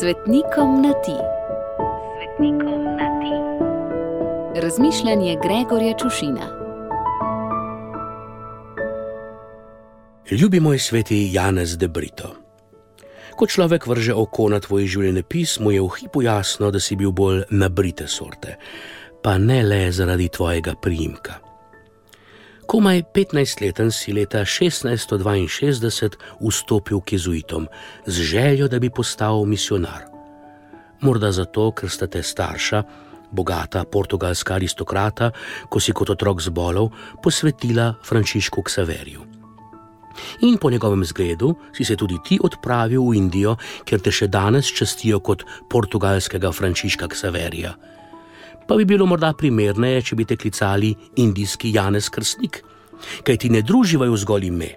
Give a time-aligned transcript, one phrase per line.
[0.00, 1.16] Svetnikom na ti.
[2.16, 3.32] Svetnikom na ti.
[4.60, 6.46] Razmišljanje Gregorja Čušina.
[10.30, 12.34] Ljubi moj sveti Janez de Brito.
[13.36, 17.12] Ko človek vrže oko na tvoj življenjepis, mu je v hipu jasno, da si bil
[17.12, 18.58] bolj nabrite sorte,
[19.22, 21.45] pa ne le zaradi tvojega priimka.
[22.66, 27.70] Komaj 15-leten si leta 1662 vstopil k jezuitom
[28.06, 30.10] z željo, da bi postal misionar.
[31.00, 32.82] Morda zato, ker sta te starša,
[33.30, 35.30] bogata portugalska aristokrata,
[35.70, 36.90] ko si kot otrok zbolel,
[37.22, 39.22] posvetila Frančišku Ksaverju.
[40.42, 44.66] In po njegovem zgledu si se tudi ti odpravil v Indijo, kjer te še danes
[44.66, 47.76] častijo kot portugalskega Frančiška Ksaverja
[48.68, 52.62] pa bi bilo morda primerneje, če bi te klicali indijski Janez Krstnik,
[53.22, 54.72] kaj ti ne druživajo zgolj ime.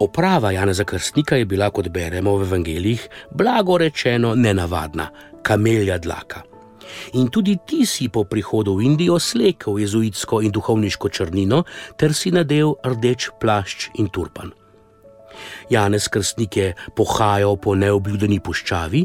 [0.00, 5.08] Oprava Janeza Krstnika je bila, kot beremo v evangelijih, blago rečeno nenavadna,
[5.42, 6.42] kamelja dlaka.
[7.12, 11.64] In tudi ti si po prihodu v Indijo slekel jezuitsko in duhovniško črnino,
[11.96, 14.52] ter si nadel rdeč plašč in turpan.
[15.70, 19.04] Janez Krstnik je pohajal po neobljudeni puščavi,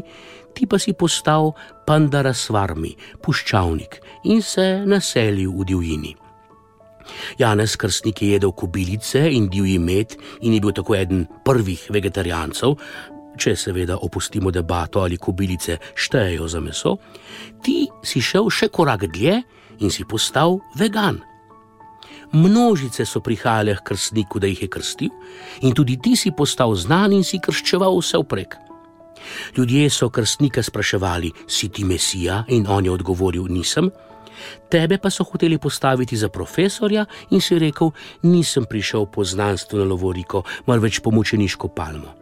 [0.52, 1.52] ti pa si postal
[1.86, 6.12] pandara svarmi, puščavnik in se naselil v divjini.
[7.38, 12.76] Janez Krstnik je jedel kobilice in divji med in je bil tako eden prvih vegetarijancev,
[13.36, 16.96] če seveda opustimo debato ali kobilice štejejo za meso,
[17.64, 19.40] ti si šel še korak dlje
[19.80, 21.22] in si postal vegan.
[22.32, 25.10] Množice so prihajale k krstniku, da jih je krstil,
[25.60, 28.56] in tudi ti si postal znan in si krščeval vse vprek.
[29.56, 33.90] Ljudje so krstnika spraševali, si ti mesija, in on je odgovoril, nisem.
[34.70, 40.42] Tebe pa so hoteli postaviti za profesorja in si rekel, nisem prišel po znanstveno lovoriko,
[40.66, 42.16] marveč po mučeniško palmo.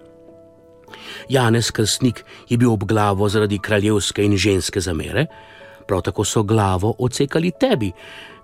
[1.28, 5.26] Janez Krstnik je bil ob glavo zaradi kraljevske in ženske zamere,
[5.90, 7.90] prav tako so glavo odsekali tebi,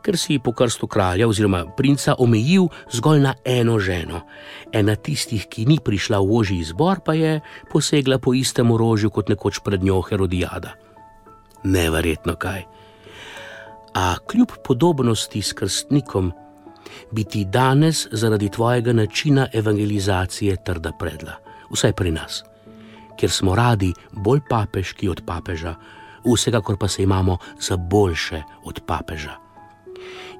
[0.02, 4.24] ker si po krstu kralja oziroma princa omejil zgolj na eno ženo.
[4.72, 7.38] Ena tistih, ki ni prišla v ožji izbor, pa je
[7.70, 10.74] posegla po istem orožju kot nekoč pred njo Herodijada.
[11.62, 12.64] Neverjetno kaj.
[13.94, 16.32] A kljub podobnosti s krstnikom,
[17.10, 21.38] bi ti danes zaradi tvojega načina evangelizacije trda predla,
[21.70, 22.42] vsaj pri nas,
[23.18, 25.74] ker smo radi bolj papeški od papeža,
[26.26, 29.46] vsekakor pa se imamo za boljše od papeža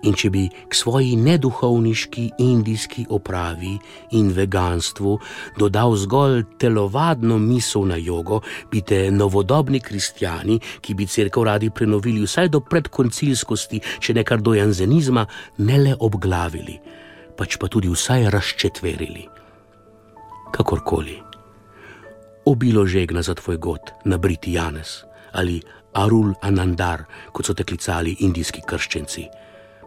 [0.04, 3.76] in če bi k svoji neduhovniški indijski opravi
[4.18, 5.16] in veganstvu
[5.58, 12.24] dodal zgolj telovadno misel na jogo, bi te novodobni kristijani, ki bi crkvo radi prenovili
[12.26, 15.26] vsaj do predkoncilskosti, če ne kar do janzenizma,
[15.58, 16.78] ne le obglavili,
[17.36, 19.26] pač pa tudi vsaj razčetverili.
[20.52, 21.20] Kakorkoli.
[22.46, 25.05] Obilo žegna za tvoj god, nabriti Janez
[25.36, 25.60] ali
[25.96, 29.28] Arul Anandar, kot so te klicali indijski krščenci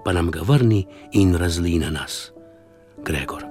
[0.04, 2.32] pa nam ga vrni in razli na nas.
[3.06, 3.49] Gregor.